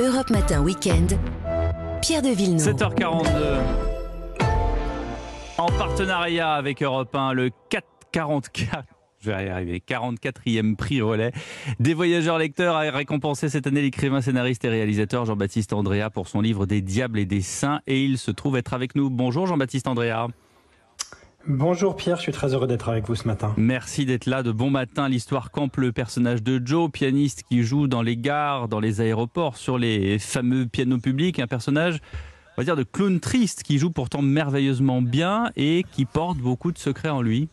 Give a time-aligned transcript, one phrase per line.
[0.00, 1.16] Europe Matin Weekend.
[2.02, 2.74] Pierre de Villeneuve.
[2.74, 3.28] 7h42.
[5.56, 8.82] En partenariat avec Europe 1, le 444.
[9.20, 9.80] Je vais y arriver.
[9.88, 11.30] 44e prix relais
[11.78, 16.40] des voyageurs lecteurs a récompensé cette année l'écrivain, scénariste et réalisateur Jean-Baptiste Andrea pour son
[16.40, 17.80] livre Des diables et des saints.
[17.86, 19.10] Et il se trouve être avec nous.
[19.10, 20.26] Bonjour Jean-Baptiste Andrea.
[21.46, 23.52] Bonjour Pierre, je suis très heureux d'être avec vous ce matin.
[23.58, 24.42] Merci d'être là.
[24.42, 28.66] De bon matin, l'histoire campe le personnage de Joe, pianiste qui joue dans les gares,
[28.66, 31.38] dans les aéroports, sur les fameux pianos publics.
[31.38, 31.98] Un personnage,
[32.56, 36.72] on va dire, de clown triste qui joue pourtant merveilleusement bien et qui porte beaucoup
[36.72, 37.48] de secrets en lui.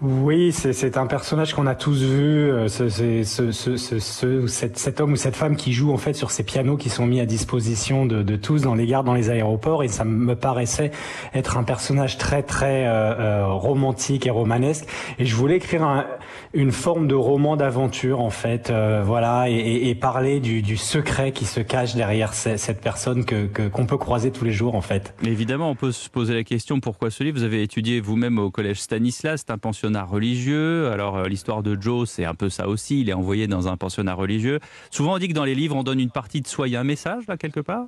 [0.00, 5.00] Oui, c'est un personnage qu'on a tous vu, euh, ce, ce, ce, ce cet, cet,
[5.00, 7.26] homme ou cette femme qui joue en fait sur ces pianos qui sont mis à
[7.26, 10.92] disposition de, de, tous dans les gares, dans les aéroports, et ça me paraissait
[11.34, 14.86] être un personnage très très euh, euh, romantique et romanesque.
[15.18, 16.06] Et je voulais écrire un,
[16.54, 18.72] une forme de roman d'aventure en fait,
[19.04, 23.86] voilà, et, et, parler du, du, secret qui se cache derrière cette personne que qu'on
[23.86, 25.12] peut croiser tous les jours en fait.
[25.24, 27.38] évidemment, on peut se poser la question pourquoi ce livre?
[27.38, 30.90] Vous avez étudié vous-même au collège Stanislas, c'est un pensionnat religieux.
[30.90, 33.00] Alors euh, l'histoire de Joe, c'est un peu ça aussi.
[33.00, 34.60] Il est envoyé dans un pensionnat religieux.
[34.90, 36.68] Souvent on dit que dans les livres, on donne une partie de soi.
[36.68, 37.86] Il y a un message là quelque part?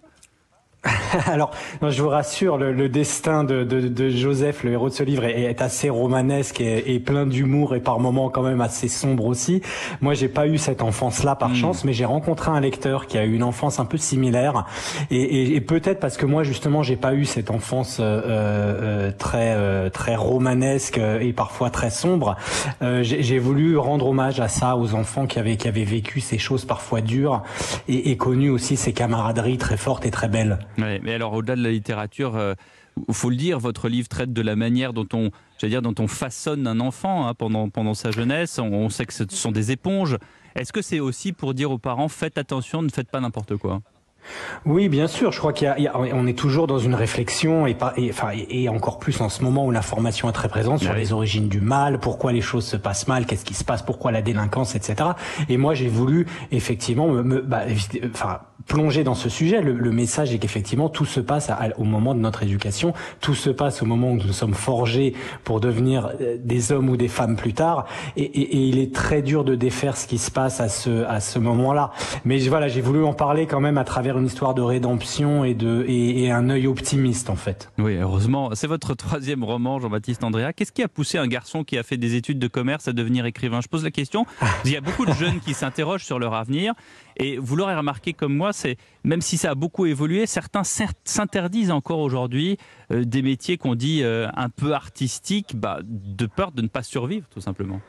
[1.27, 1.51] Alors,
[1.83, 6.61] je vous rassure, le, destin de, Joseph, le héros de ce livre, est, assez romanesque
[6.61, 9.61] et, plein d'humour et par moments quand même assez sombre aussi.
[10.01, 11.55] Moi, j'ai pas eu cette enfance-là par hmm.
[11.55, 14.65] chance, mais j'ai rencontré un lecteur qui a eu une enfance un peu similaire
[15.11, 19.91] et, peut-être parce que moi justement, j'ai pas eu cette enfance euh, euh, très euh,
[19.91, 22.37] très romanesque et parfois très sombre.
[22.81, 26.65] j'ai voulu rendre hommage à ça, aux enfants qui avaient qui avaient vécu ces choses
[26.65, 27.43] parfois dures
[27.89, 31.63] et, et connu aussi ces camaraderies très fortes et très belles mais alors au-delà de
[31.63, 32.55] la littérature, il euh,
[33.13, 35.31] faut le dire, votre livre traite de la manière dont on,
[35.67, 38.59] dire, dont on façonne un enfant hein, pendant, pendant sa jeunesse.
[38.59, 40.17] On, sait que ce sont des éponges.
[40.55, 43.83] Est-ce que c'est aussi pour dire aux parents faites attention, ne faites pas n'importe quoi?
[44.67, 45.33] Oui, bien sûr.
[45.33, 48.29] Je crois qu'il y, a, on est toujours dans une réflexion et, pas, et, enfin,
[48.35, 51.61] et encore plus en ce moment où l'information est très présente sur les origines du
[51.61, 55.11] mal, pourquoi les choses se passent mal, qu'est-ce qui se passe, pourquoi la délinquance, etc.
[55.49, 57.63] Et moi, j'ai voulu effectivement me, bah,
[58.11, 59.63] enfin, plonger dans ce sujet.
[59.63, 63.51] Le, le message est qu'effectivement, tout se passe au moment de notre éducation, tout se
[63.51, 65.15] passe au moment où nous sommes forgés
[65.45, 67.87] pour devenir euh, des hommes ou des femmes plus tard.
[68.17, 71.05] Et, et, et il est très dur de défaire ce qui se passe à ce,
[71.05, 71.91] à ce moment-là.
[72.25, 75.55] Mais voilà, j'ai voulu en parler quand même à travers une histoire de rédemption et,
[75.55, 77.71] de, et, un œil optimiste en fait.
[77.79, 78.51] Oui, heureusement.
[78.55, 80.53] C'est votre troisième roman, Jean-Baptiste Andrea.
[80.55, 83.27] Qu'est-ce qui a poussé un garçon qui a fait des études de commerce à devenir
[83.27, 83.61] écrivain?
[83.61, 84.27] Je pose la question.
[84.65, 86.75] Il y a beaucoup de jeunes qui s'interrogent sur leur avenir.
[87.17, 91.71] Et vous l'aurez remarqué comme moi, c'est même si ça a beaucoup évolué, certains s'interdisent
[91.71, 92.57] encore aujourd'hui
[92.93, 96.83] euh, des métiers qu'on dit euh, un peu artistiques, bah, de peur de ne pas
[96.83, 97.81] survivre, tout simplement.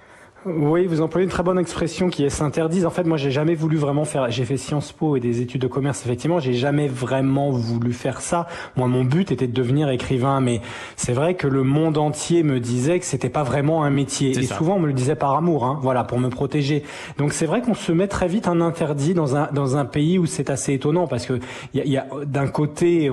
[0.44, 2.88] Oui, vous employez une très bonne expression qui est s'interdise.
[2.88, 4.32] En fait, moi, j'ai jamais voulu vraiment faire.
[4.32, 6.04] J'ai fait Sciences Po et des études de commerce.
[6.04, 8.48] Effectivement, j'ai jamais vraiment voulu faire ça.
[8.76, 10.62] Moi, mon but était de devenir écrivain, mais
[10.96, 14.32] c'est vrai que le monde entier me disait que c'était pas vraiment un métier.
[14.32, 16.82] Et souvent, on me le disait par amour, hein, voilà, pour me protéger.
[17.20, 20.18] Donc, c'est vrai qu'on se met très vite un interdit dans un dans un pays
[20.18, 21.40] où c'est assez étonnant parce que
[21.76, 23.12] il y a, y a d'un côté,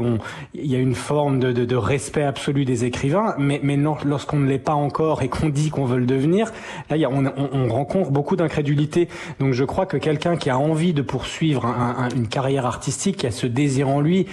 [0.55, 4.39] il y a une forme de, de, de, respect absolu des écrivains, mais mais lorsqu'on
[4.39, 6.53] ne l'est pas encore et qu'on dit qu'on veut le devenir,
[6.89, 9.09] là, il y a on, rencontre beaucoup d'incrédulité.
[9.41, 11.67] Donc je crois que quelqu'un qui a envie de poursuivre
[12.15, 14.27] une carrière artistique, qui a ce désir en lui,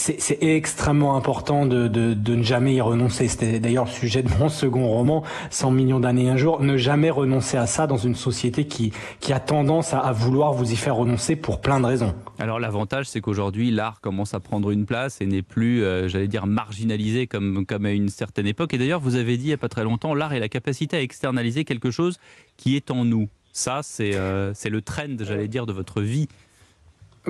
[0.00, 3.28] c'est extrêmement important de, ne jamais y renoncer.
[3.28, 6.62] C'était d'ailleurs le sujet de mon second roman, 100 millions d'années un jour.
[6.62, 10.72] Ne jamais renoncer à ça dans une société qui, qui a tendance à, vouloir vous
[10.72, 12.14] y faire renoncer pour plein de raisons.
[12.38, 16.28] Alors l'avantage, c'est qu'aujourd'hui, l'art commence à prendre une place et n'est plus, euh, j'allais
[16.28, 18.72] dire, marginalisé comme, comme à une certaine époque.
[18.72, 20.96] Et d'ailleurs, vous avez dit il n'y a pas très longtemps, l'art est la capacité
[20.96, 22.18] à externaliser quelque chose
[22.56, 23.28] qui est en nous.
[23.52, 26.28] Ça, c'est euh, le trend, j'allais dire, de votre vie.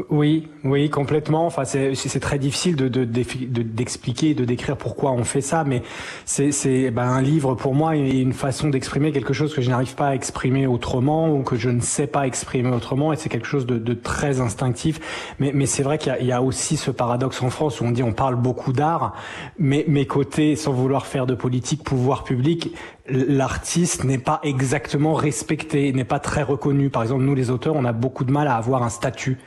[0.09, 1.47] Oui, oui, complètement.
[1.47, 5.83] Enfin, c'est très difficile de d'expliquer, de, de, décrire pourquoi on fait ça, mais
[6.25, 9.97] c'est ben, un livre pour moi est une façon d'exprimer quelque chose que je n'arrive
[9.97, 13.49] pas à exprimer autrement ou que je ne sais pas exprimer autrement, et c'est quelque
[13.49, 15.35] chose de, de, très instinctif.
[15.41, 17.91] Mais, mais c'est vrai qu'il y, y, a aussi ce paradoxe en France où on
[17.91, 19.15] dit on parle beaucoup d'art,
[19.59, 22.73] mais mes côtés, sans vouloir faire de politique, pouvoir public,
[23.11, 26.91] l'artiste n'est pas exactement respecté, n'est pas très reconnu.
[26.91, 29.39] Par exemple, nous les auteurs, on a beaucoup de mal à avoir un statut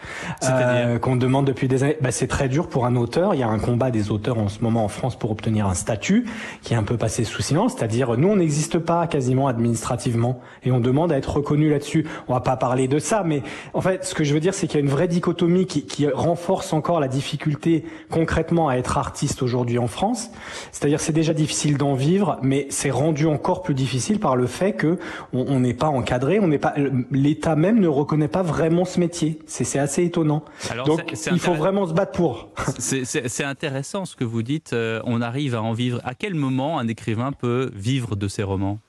[0.43, 1.97] euh, qu'on demande depuis des années.
[2.01, 3.33] Bah, c'est très dur pour un auteur.
[3.33, 5.73] Il y a un combat des auteurs en ce moment en France pour obtenir un
[5.73, 6.25] statut
[6.61, 7.75] qui est un peu passé sous silence.
[7.75, 12.05] C'est-à-dire, nous, on n'existe pas quasiment administrativement et on demande à être reconnu là-dessus.
[12.27, 13.41] On va pas parler de ça, mais
[13.73, 15.85] en fait, ce que je veux dire, c'est qu'il y a une vraie dichotomie qui,
[15.85, 20.29] qui renforce encore la difficulté concrètement à être artiste aujourd'hui en France.
[20.71, 24.47] C'est-à-dire, c'est déjà difficile d'en vivre, mais c'est rendu encore encore plus difficile par le
[24.47, 24.97] fait que
[25.31, 26.73] on n'est pas encadré, on n'est pas
[27.11, 29.39] l'État même ne reconnaît pas vraiment ce métier.
[29.45, 30.43] C'est assez étonnant.
[30.85, 32.49] Donc il faut vraiment se battre pour.
[32.79, 34.73] C'est intéressant ce que vous dites.
[34.73, 36.01] Euh, on arrive à en vivre.
[36.03, 38.79] À quel moment un écrivain peut vivre de ses romans?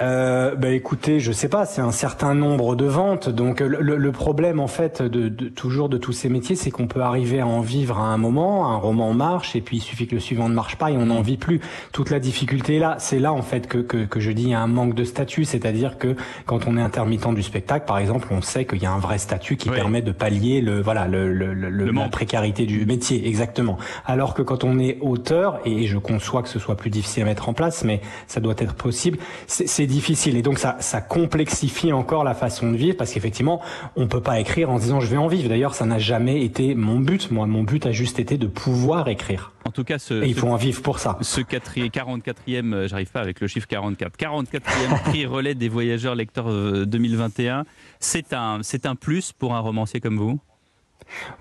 [0.00, 3.28] Euh, bah écoutez, je sais pas, c'est un certain nombre de ventes.
[3.28, 6.86] Donc le, le problème en fait de, de, toujours de tous ces métiers, c'est qu'on
[6.86, 10.06] peut arriver à en vivre à un moment, un roman marche et puis il suffit
[10.06, 11.60] que le suivant ne marche pas et on n'en vit plus.
[11.92, 14.50] Toute la difficulté est là, c'est là en fait que, que, que je dis il
[14.50, 16.14] y a un manque de statut, c'est-à-dire que
[16.44, 19.18] quand on est intermittent du spectacle, par exemple, on sait qu'il y a un vrai
[19.18, 23.78] statut qui permet de pallier le voilà le, le, le la précarité du métier exactement.
[24.04, 27.26] Alors que quand on est auteur et je conçois que ce soit plus difficile à
[27.26, 31.92] mettre en place, mais ça doit être possible, c'est difficile et donc ça, ça complexifie
[31.92, 33.60] encore la façon de vivre parce qu'effectivement
[33.96, 35.48] on peut pas écrire en disant je vais en vivre.
[35.48, 37.30] D'ailleurs ça n'a jamais été mon but.
[37.30, 39.52] Moi mon but a juste été de pouvoir écrire.
[39.64, 41.18] En tout cas, ce, et il faut en vivre pour ça.
[41.22, 46.46] Ce 44e, euh, j'arrive pas avec le chiffre 44, 44e prix relais des voyageurs lecteurs
[46.86, 47.64] 2021, euh,
[47.98, 50.38] c'est un, c'est un plus pour un romancier comme vous?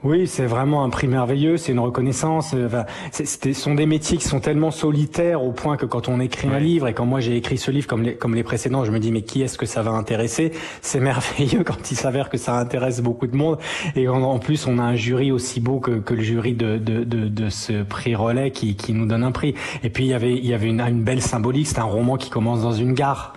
[0.04, 2.54] Oui, c'est vraiment un prix merveilleux, c'est une reconnaissance.
[2.54, 6.20] Euh, enfin, ce sont des métiers qui sont tellement solitaires au point que quand on
[6.20, 8.86] écrit un livre, et quand moi j'ai écrit ce livre comme les, comme les précédents,
[8.86, 10.52] je me dis mais qui est-ce que ça va intéresser?
[10.82, 13.58] C'est merveilleux quand il s'avère que ça intéresse beaucoup de monde,
[13.96, 17.04] et en, plus on a un jury aussi beau que, que le jury de, de,
[17.04, 19.56] de, de, ce prix relais qui, qui nous donne un prix.
[19.84, 22.18] Et puis il y avait, il y avait une, une belle symbolique, c'est un roman
[22.18, 23.34] qui commence dans une gare.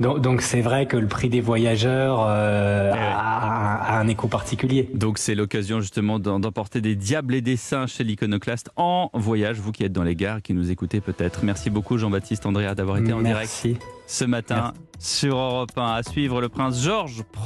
[0.00, 4.88] Donc c'est vrai que le prix des voyageurs euh, eh a, un écho particulier.
[4.94, 9.72] Donc c'est l'occasion justement d'emporter des diables et des saints chez l'iconoclaste en voyage, vous
[9.72, 11.40] qui êtes dans les gares, qui nous écoutez peut-être.
[11.42, 13.66] Merci beaucoup Jean-Baptiste Andrea d'avoir été en direct
[14.06, 15.82] ce matin sur Europe 1.
[15.82, 17.24] À suivre le prince Georges